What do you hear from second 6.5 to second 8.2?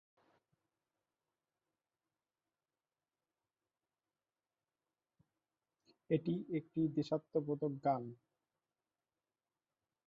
একটি দেশাত্মবোধক গান।